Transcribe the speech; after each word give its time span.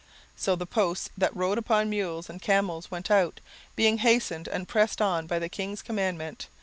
17:008:014 0.35 0.37
So 0.41 0.55
the 0.55 0.65
posts 0.65 1.09
that 1.15 1.35
rode 1.35 1.57
upon 1.59 1.87
mules 1.91 2.27
and 2.27 2.41
camels 2.41 2.89
went 2.89 3.11
out, 3.11 3.39
being 3.75 3.99
hastened 3.99 4.47
and 4.47 4.67
pressed 4.67 4.99
on 4.99 5.27
by 5.27 5.37
the 5.37 5.47
king's 5.47 5.83
commandment. 5.83 6.47